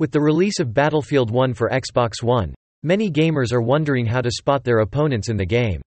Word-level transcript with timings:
With 0.00 0.12
the 0.12 0.20
release 0.20 0.60
of 0.60 0.72
Battlefield 0.72 1.32
1 1.32 1.54
for 1.54 1.70
Xbox 1.70 2.22
One, 2.22 2.54
many 2.84 3.10
gamers 3.10 3.52
are 3.52 3.60
wondering 3.60 4.06
how 4.06 4.20
to 4.20 4.30
spot 4.30 4.62
their 4.62 4.78
opponents 4.78 5.28
in 5.28 5.36
the 5.36 5.44
game. 5.44 5.82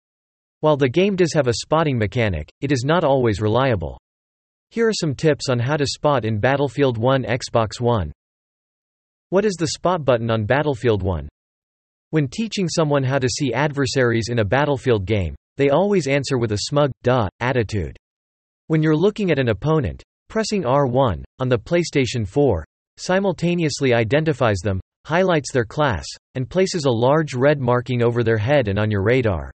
While 0.60 0.76
the 0.76 0.88
game 0.88 1.16
does 1.16 1.32
have 1.32 1.48
a 1.48 1.54
spotting 1.54 1.98
mechanic, 1.98 2.48
it 2.60 2.70
is 2.70 2.84
not 2.84 3.02
always 3.02 3.40
reliable. 3.40 3.98
Here 4.70 4.86
are 4.86 4.92
some 4.92 5.16
tips 5.16 5.48
on 5.48 5.58
how 5.58 5.76
to 5.76 5.88
spot 5.88 6.24
in 6.24 6.38
Battlefield 6.38 6.98
1 6.98 7.24
Xbox 7.24 7.80
One. 7.80 8.12
What 9.30 9.44
is 9.44 9.54
the 9.54 9.66
spot 9.68 10.04
button 10.04 10.30
on 10.30 10.44
Battlefield 10.44 11.02
1? 11.02 11.28
When 12.10 12.28
teaching 12.28 12.68
someone 12.68 13.02
how 13.02 13.18
to 13.18 13.28
see 13.28 13.52
adversaries 13.52 14.28
in 14.28 14.38
a 14.38 14.44
Battlefield 14.44 15.04
game, 15.04 15.34
they 15.56 15.70
always 15.70 16.06
answer 16.06 16.38
with 16.38 16.52
a 16.52 16.58
smug, 16.68 16.92
duh, 17.02 17.28
attitude. 17.40 17.96
When 18.68 18.84
you're 18.84 18.94
looking 18.94 19.32
at 19.32 19.40
an 19.40 19.48
opponent, 19.48 20.00
pressing 20.28 20.62
R1, 20.62 21.24
on 21.40 21.48
the 21.48 21.58
PlayStation 21.58 22.24
4, 22.24 22.64
simultaneously 22.98 23.94
identifies 23.94 24.58
them, 24.58 24.80
highlights 25.04 25.52
their 25.52 25.64
class, 25.64 26.06
and 26.34 26.50
places 26.50 26.84
a 26.84 26.90
large 26.90 27.34
red 27.34 27.60
marking 27.60 28.02
over 28.02 28.24
their 28.24 28.38
head 28.38 28.68
and 28.68 28.78
on 28.78 28.90
your 28.90 29.02
radar. 29.02 29.50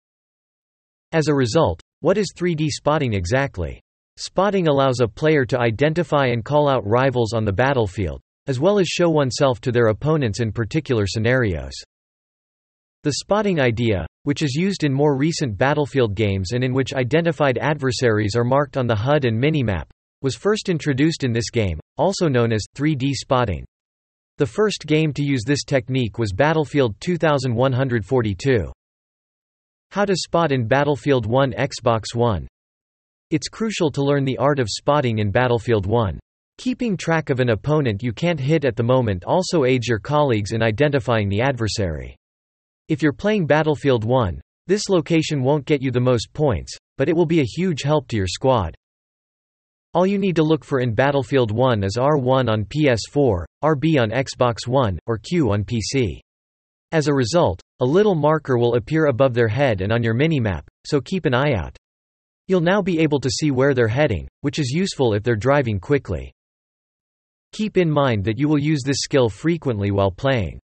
As 1.12 1.28
a 1.28 1.34
result, 1.34 1.82
what 2.02 2.18
is 2.18 2.34
3D 2.38 2.68
spotting 2.70 3.14
exactly? 3.14 3.82
Spotting 4.18 4.68
allows 4.68 5.00
a 5.00 5.08
player 5.08 5.46
to 5.46 5.60
identify 5.60 6.28
and 6.28 6.46
call 6.46 6.70
out 6.70 6.86
rivals 6.86 7.34
on 7.34 7.46
the 7.46 7.54
battlefield, 7.54 8.22
as 8.48 8.60
well 8.60 8.80
as 8.80 8.88
show 8.88 9.10
oneself 9.10 9.62
to 9.62 9.72
their 9.72 9.88
opponents 9.88 10.40
in 10.40 10.52
particular 10.52 11.06
scenarios. 11.08 11.74
The 13.04 13.14
spotting 13.14 13.62
idea, 13.62 14.06
which 14.24 14.42
is 14.42 14.56
used 14.56 14.84
in 14.84 14.94
more 14.94 15.16
recent 15.16 15.58
Battlefield 15.58 16.16
games 16.16 16.52
and 16.52 16.66
in 16.66 16.74
which 16.74 16.94
identified 16.94 17.58
adversaries 17.58 18.36
are 18.36 18.44
marked 18.44 18.76
on 18.76 18.88
the 18.88 18.96
HUD 18.96 19.24
and 19.24 19.42
minimap, 19.42 19.86
was 20.22 20.36
first 20.36 20.70
introduced 20.70 21.24
in 21.24 21.32
this 21.32 21.50
game, 21.50 21.80
also 21.98 22.28
known 22.28 22.52
as 22.52 22.66
3D 22.76 23.14
spotting. 23.14 23.66
The 24.38 24.46
first 24.46 24.86
game 24.86 25.14
to 25.14 25.24
use 25.24 25.44
this 25.46 25.64
technique 25.64 26.18
was 26.18 26.34
Battlefield 26.34 26.96
2142. 27.00 28.72
How 29.92 30.06
to 30.06 30.16
spot 30.16 30.52
in 30.52 30.68
Battlefield 30.68 31.26
1 31.26 31.54
Xbox 31.54 32.14
One 32.14 32.48
It's 33.32 33.48
crucial 33.48 33.92
to 33.92 34.04
learn 34.04 34.24
the 34.24 34.38
art 34.38 34.60
of 34.60 34.68
spotting 34.70 35.20
in 35.20 35.32
Battlefield 35.32 35.86
1. 35.86 36.20
Keeping 36.58 36.98
track 36.98 37.30
of 37.30 37.40
an 37.40 37.50
opponent 37.50 38.04
you 38.04 38.12
can't 38.12 38.40
hit 38.40 38.66
at 38.66 38.76
the 38.76 38.84
moment 38.84 39.24
also 39.26 39.64
aids 39.64 39.88
your 39.88 40.00
colleagues 40.00 40.52
in 40.52 40.62
identifying 40.62 41.30
the 41.30 41.42
adversary. 41.42 42.16
If 42.88 43.02
you're 43.02 43.14
playing 43.14 43.48
Battlefield 43.48 44.04
1, 44.04 44.42
this 44.68 44.90
location 44.90 45.42
won't 45.42 45.66
get 45.66 45.82
you 45.82 45.90
the 45.90 46.00
most 46.00 46.34
points, 46.34 46.78
but 46.98 47.08
it 47.08 47.16
will 47.16 47.26
be 47.26 47.40
a 47.40 47.56
huge 47.56 47.82
help 47.84 48.08
to 48.10 48.18
your 48.18 48.28
squad. 48.28 48.76
All 49.96 50.06
you 50.06 50.20
need 50.20 50.36
to 50.36 50.44
look 50.44 50.64
for 50.64 50.82
in 50.82 50.94
Battlefield 50.94 51.50
1 51.50 51.84
is 51.84 51.98
R1 51.98 52.48
on 52.48 52.66
PS4, 52.66 53.44
RB 53.64 54.00
on 54.00 54.12
Xbox 54.12 54.68
One, 54.68 55.00
or 55.08 55.18
Q 55.18 55.52
on 55.52 55.64
PC. 55.64 56.20
As 56.92 57.08
a 57.08 57.14
result, 57.14 57.60
a 57.80 57.86
little 57.86 58.14
marker 58.14 58.60
will 58.60 58.76
appear 58.76 59.08
above 59.08 59.34
their 59.34 59.48
head 59.48 59.82
and 59.82 59.92
on 59.92 60.04
your 60.04 60.14
minimap, 60.14 60.62
so 60.86 61.02
keep 61.02 61.26
an 61.26 61.34
eye 61.34 61.54
out. 61.56 61.76
You'll 62.48 62.62
now 62.62 62.84
be 62.84 63.00
able 63.00 63.20
to 63.20 63.32
see 63.32 63.50
where 63.50 63.74
they're 63.74 63.88
heading, 63.88 64.28
which 64.42 64.60
is 64.60 64.70
useful 64.70 65.16
if 65.16 65.24
they're 65.24 65.36
driving 65.36 65.80
quickly. 65.80 66.32
Keep 67.54 67.78
in 67.78 67.90
mind 67.90 68.24
that 68.26 68.38
you 68.38 68.48
will 68.48 68.60
use 68.60 68.84
this 68.86 69.00
skill 69.00 69.28
frequently 69.28 69.90
while 69.90 70.12
playing. 70.12 70.60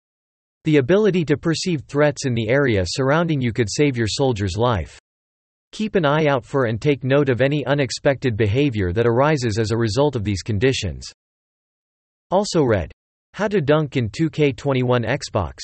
The 0.64 0.78
ability 0.78 1.26
to 1.26 1.38
perceive 1.38 1.84
threats 1.88 2.26
in 2.26 2.34
the 2.34 2.50
area 2.50 2.84
surrounding 2.88 3.40
you 3.40 3.54
could 3.54 3.70
save 3.70 3.96
your 3.98 4.08
soldier's 4.08 4.58
life. 4.58 5.00
Keep 5.72 5.96
an 5.96 6.06
eye 6.06 6.28
out 6.28 6.46
for 6.46 6.66
and 6.66 6.82
take 6.82 7.04
note 7.04 7.30
of 7.30 7.40
any 7.40 7.66
unexpected 7.66 8.36
behavior 8.36 8.92
that 8.92 9.08
arises 9.08 9.58
as 9.58 9.72
a 9.72 9.78
result 9.78 10.18
of 10.18 10.24
these 10.26 10.42
conditions. 10.42 11.12
Also 12.30 12.64
read. 12.64 12.92
How 13.34 13.48
to 13.48 13.62
dunk 13.62 13.96
in 13.96 14.10
2K21 14.10 15.06
Xbox. 15.06 15.60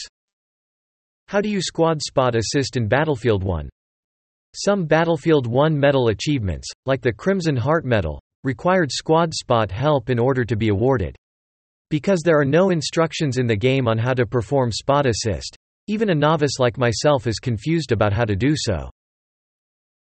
How 1.28 1.42
do 1.42 1.50
you 1.50 1.62
squad 1.62 2.02
spot 2.02 2.36
assist 2.36 2.78
in 2.78 2.88
Battlefield 2.88 3.44
1? 3.44 3.70
Some 4.56 4.86
Battlefield 4.86 5.46
1 5.46 5.78
medal 5.78 6.08
achievements, 6.08 6.70
like 6.86 7.02
the 7.02 7.12
Crimson 7.12 7.58
Heart 7.58 7.84
Medal, 7.84 8.22
required 8.46 8.92
squad 8.94 9.34
spot 9.34 9.70
help 9.70 10.10
in 10.10 10.20
order 10.20 10.46
to 10.46 10.56
be 10.56 10.70
awarded. 10.70 11.17
Because 11.90 12.22
there 12.22 12.40
are 12.40 12.46
no 12.46 12.70
instructions 12.70 13.38
in 13.38 13.46
the 13.46 13.56
game 13.58 13.90
on 13.90 13.98
how 13.98 14.14
to 14.14 14.26
perform 14.26 14.72
spot 14.72 15.06
assist, 15.06 15.58
even 15.88 16.10
a 16.10 16.16
novice 16.16 16.60
like 16.60 16.78
myself 16.78 17.28
is 17.28 17.40
confused 17.40 17.92
about 17.92 18.14
how 18.14 18.23
to 18.23 18.36
do 18.36 18.54
so. 18.56 18.90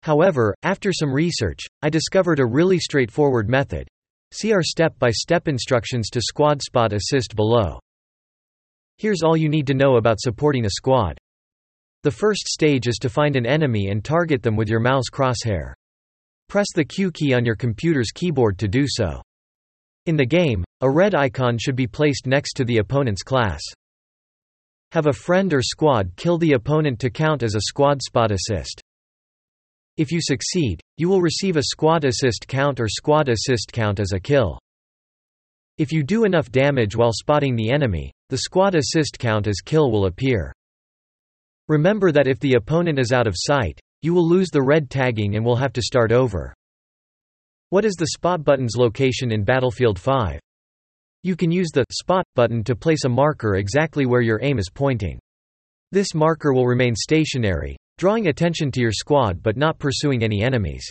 However, 0.02 0.54
after 0.62 0.92
some 0.92 1.12
research, 1.12 1.60
I 1.82 1.90
discovered 1.90 2.40
a 2.40 2.46
really 2.46 2.78
straightforward 2.78 3.48
method. 3.48 3.86
See 4.32 4.52
our 4.52 4.62
step-by-step 4.62 5.44
-step 5.44 5.48
instructions 5.48 6.08
to 6.10 6.20
squad 6.22 6.62
spot 6.62 6.92
assist 6.92 7.36
below. 7.36 7.78
Here's 8.96 9.22
all 9.22 9.36
you 9.36 9.48
need 9.48 9.66
to 9.66 9.74
know 9.74 9.96
about 9.96 10.20
supporting 10.20 10.64
a 10.64 10.70
squad. 10.70 11.18
The 12.02 12.10
first 12.10 12.46
stage 12.46 12.86
is 12.86 12.96
to 12.98 13.10
find 13.10 13.36
an 13.36 13.44
enemy 13.44 13.88
and 13.88 14.02
target 14.02 14.42
them 14.42 14.56
with 14.56 14.68
your 14.68 14.80
mouse 14.80 15.10
crosshair. 15.12 15.74
Press 16.48 16.68
the 16.74 16.84
Q 16.84 17.10
key 17.10 17.34
on 17.34 17.44
your 17.44 17.56
computer's 17.56 18.10
keyboard 18.10 18.58
to 18.58 18.68
do 18.68 18.86
so. 18.86 19.20
In 20.06 20.16
the 20.16 20.24
game, 20.24 20.64
a 20.80 20.90
red 20.90 21.14
icon 21.14 21.58
should 21.58 21.76
be 21.76 21.86
placed 21.86 22.26
next 22.26 22.54
to 22.54 22.64
the 22.64 22.78
opponent's 22.78 23.22
class. 23.22 23.60
Have 24.92 25.06
a 25.06 25.12
friend 25.12 25.52
or 25.52 25.62
squad 25.62 26.10
kill 26.16 26.38
the 26.38 26.54
opponent 26.54 26.98
to 27.00 27.10
count 27.10 27.42
as 27.42 27.54
a 27.54 27.60
squad 27.60 28.02
spot 28.02 28.32
assist. 28.32 28.82
If 29.96 30.12
you 30.12 30.20
succeed, 30.22 30.80
you 30.96 31.08
will 31.08 31.20
receive 31.20 31.56
a 31.56 31.62
squad 31.64 32.04
assist 32.04 32.46
count 32.48 32.80
or 32.80 32.88
squad 32.88 33.28
assist 33.28 33.72
count 33.72 34.00
as 34.00 34.12
a 34.12 34.20
kill. 34.20 34.58
If 35.78 35.92
you 35.92 36.02
do 36.02 36.24
enough 36.24 36.50
damage 36.50 36.96
while 36.96 37.12
spotting 37.12 37.56
the 37.56 37.70
enemy, 37.70 38.12
the 38.28 38.38
squad 38.38 38.74
assist 38.74 39.18
count 39.18 39.46
as 39.46 39.60
kill 39.64 39.90
will 39.90 40.06
appear. 40.06 40.52
Remember 41.68 42.12
that 42.12 42.26
if 42.26 42.38
the 42.40 42.54
opponent 42.54 42.98
is 42.98 43.12
out 43.12 43.26
of 43.26 43.34
sight, 43.36 43.80
you 44.02 44.12
will 44.12 44.28
lose 44.28 44.48
the 44.50 44.62
red 44.62 44.90
tagging 44.90 45.36
and 45.36 45.44
will 45.44 45.56
have 45.56 45.72
to 45.72 45.82
start 45.82 46.12
over. 46.12 46.54
What 47.70 47.84
is 47.84 47.94
the 47.94 48.08
spot 48.08 48.42
button's 48.44 48.76
location 48.76 49.32
in 49.32 49.44
Battlefield 49.44 49.98
5? 49.98 50.40
You 51.22 51.36
can 51.36 51.50
use 51.50 51.68
the 51.72 51.84
spot 51.92 52.24
button 52.34 52.64
to 52.64 52.74
place 52.74 53.04
a 53.04 53.08
marker 53.08 53.56
exactly 53.56 54.06
where 54.06 54.22
your 54.22 54.40
aim 54.42 54.58
is 54.58 54.70
pointing. 54.72 55.18
This 55.92 56.14
marker 56.14 56.52
will 56.52 56.66
remain 56.66 56.94
stationary, 56.94 57.76
drawing 58.00 58.28
attention 58.28 58.70
to 58.72 58.80
your 58.80 58.92
squad 58.92 59.42
but 59.42 59.58
not 59.58 59.78
pursuing 59.78 60.24
any 60.24 60.42
enemies. 60.42 60.90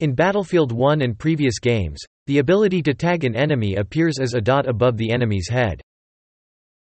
In 0.00 0.14
Battlefield 0.14 0.70
1 0.70 1.00
and 1.00 1.18
previous 1.18 1.58
games, 1.58 1.98
the 2.26 2.40
ability 2.40 2.82
to 2.82 2.92
tag 2.92 3.24
an 3.24 3.34
enemy 3.34 3.76
appears 3.76 4.18
as 4.18 4.34
a 4.34 4.40
dot 4.42 4.68
above 4.68 4.98
the 4.98 5.10
enemy's 5.10 5.48
head. 5.48 5.80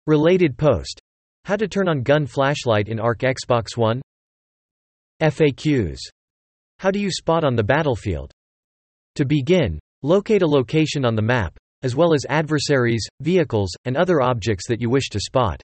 Related 0.08 0.58
post. 0.58 1.02
How 1.44 1.58
to 1.58 1.68
turn 1.68 1.90
on 1.90 2.04
gun 2.04 2.26
flashlight 2.26 2.88
in 2.88 3.02
ARK 3.02 3.20
Xbox 3.20 3.76
One? 3.76 4.02
FAQs. 5.22 6.00
How 6.80 6.90
do 6.90 7.02
you 7.02 7.12
spot 7.12 7.44
on 7.44 7.58
the 7.58 7.64
battlefield? 7.66 8.32
To 9.16 9.26
begin, 9.26 9.78
locate 10.04 10.42
a 10.42 10.48
location 10.48 11.04
on 11.04 11.18
the 11.18 11.22
map, 11.22 11.58
as 11.82 11.98
well 11.98 12.14
as 12.14 12.26
adversaries, 12.30 13.06
vehicles, 13.20 13.72
and 13.84 13.98
other 13.98 14.22
objects 14.22 14.70
that 14.70 14.80
you 14.80 14.90
wish 14.90 15.10
to 15.10 15.20
spot. 15.20 15.62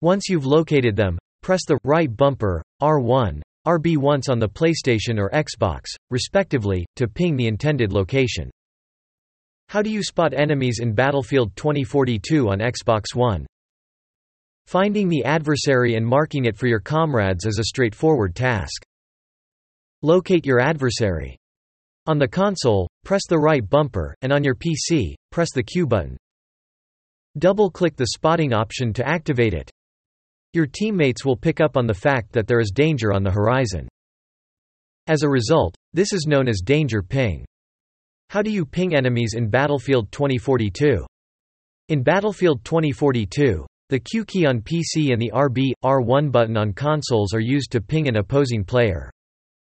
Once 0.00 0.28
you've 0.28 0.46
located 0.46 0.94
them, 0.94 1.18
press 1.50 1.64
the 1.66 1.80
right 1.82 2.16
bumper, 2.16 2.62
R1, 2.80 3.42
RB 3.66 3.96
once 3.96 4.28
on 4.28 4.38
the 4.38 4.48
PlayStation 4.48 5.18
or 5.18 5.30
Xbox, 5.30 5.86
respectively, 6.08 6.86
to 6.94 7.08
ping 7.08 7.36
the 7.36 7.48
intended 7.48 7.92
location. 7.92 8.52
How 9.68 9.82
do 9.82 9.90
you 9.90 10.00
spot 10.00 10.32
enemies 10.32 10.78
in 10.80 10.94
Battlefield 10.94 11.56
2042 11.56 12.50
on 12.50 12.60
Xbox 12.60 13.16
One? 13.16 13.46
Finding 14.68 15.08
the 15.08 15.24
adversary 15.24 15.96
and 15.96 16.06
marking 16.06 16.44
it 16.44 16.56
for 16.56 16.68
your 16.68 16.78
comrades 16.78 17.46
is 17.46 17.58
a 17.58 17.64
straightforward 17.64 18.36
task. 18.36 18.84
Locate 20.02 20.46
your 20.46 20.60
adversary. 20.60 21.36
On 22.06 22.16
the 22.16 22.28
console, 22.28 22.88
press 23.04 23.22
the 23.28 23.36
right 23.36 23.68
bumper, 23.68 24.14
and 24.22 24.32
on 24.32 24.44
your 24.44 24.54
PC, 24.54 25.16
press 25.32 25.48
the 25.52 25.64
Q 25.64 25.88
button. 25.88 26.16
Double-click 27.38 27.96
the 27.96 28.10
spotting 28.14 28.52
option 28.52 28.92
to 28.92 29.04
activate 29.04 29.52
it. 29.52 29.68
Your 30.52 30.66
teammates 30.66 31.24
will 31.24 31.36
pick 31.36 31.60
up 31.60 31.76
on 31.76 31.86
the 31.86 31.94
fact 31.94 32.32
that 32.32 32.48
there 32.48 32.58
is 32.58 32.72
danger 32.74 33.12
on 33.12 33.22
the 33.22 33.30
horizon. 33.30 33.88
As 35.06 35.22
a 35.22 35.28
result, 35.28 35.76
this 35.92 36.12
is 36.12 36.26
known 36.26 36.48
as 36.48 36.60
danger 36.64 37.02
ping. 37.02 37.44
How 38.30 38.42
do 38.42 38.50
you 38.50 38.64
ping 38.64 38.94
enemies 38.94 39.34
in 39.36 39.48
Battlefield 39.48 40.10
2042? 40.10 41.06
In 41.88 42.02
Battlefield 42.02 42.64
2042, 42.64 43.64
the 43.90 44.00
Q 44.00 44.24
key 44.24 44.46
on 44.46 44.60
PC 44.60 45.12
and 45.12 45.20
the 45.20 45.32
RB, 45.32 45.72
R1 45.84 46.30
button 46.30 46.56
on 46.56 46.72
consoles 46.72 47.32
are 47.34 47.40
used 47.40 47.72
to 47.72 47.80
ping 47.80 48.08
an 48.08 48.16
opposing 48.16 48.64
player. 48.64 49.10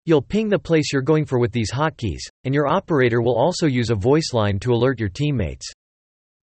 You'll 0.05 0.21
ping 0.21 0.49
the 0.49 0.59
place 0.59 0.91
you're 0.91 1.01
going 1.01 1.25
for 1.25 1.39
with 1.39 1.51
these 1.51 1.71
hotkeys, 1.71 2.21
and 2.43 2.53
your 2.53 2.67
operator 2.67 3.21
will 3.21 3.37
also 3.37 3.67
use 3.67 3.89
a 3.89 3.95
voice 3.95 4.33
line 4.33 4.59
to 4.59 4.71
alert 4.71 4.99
your 4.99 5.09
teammates. 5.09 5.71